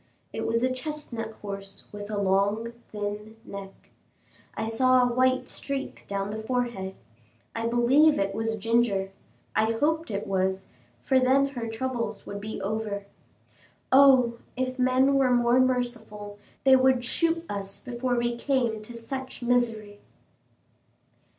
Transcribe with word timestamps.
It 0.33 0.47
was 0.47 0.63
a 0.63 0.73
chestnut 0.73 1.33
horse 1.43 1.85
with 1.91 2.09
a 2.09 2.17
long, 2.17 2.73
thin 2.91 3.37
neck. 3.45 3.91
I 4.55 4.65
saw 4.65 5.03
a 5.03 5.13
white 5.13 5.47
streak 5.47 6.07
down 6.07 6.31
the 6.31 6.41
forehead. 6.41 6.95
I 7.55 7.67
believe 7.67 8.17
it 8.17 8.33
was 8.33 8.55
Ginger; 8.57 9.11
I 9.55 9.73
hoped 9.73 10.09
it 10.09 10.25
was, 10.25 10.69
for 11.03 11.19
then 11.19 11.49
her 11.49 11.69
troubles 11.69 12.25
would 12.25 12.41
be 12.41 12.59
over. 12.63 13.05
Oh! 13.91 14.39
if 14.57 14.79
men 14.79 15.13
were 15.13 15.29
more 15.35 15.59
merciful, 15.59 16.39
they 16.63 16.75
would 16.75 17.05
shoot 17.05 17.45
us 17.47 17.79
before 17.79 18.15
we 18.15 18.35
came 18.35 18.81
to 18.81 18.95
such 18.95 19.43
misery. 19.43 19.99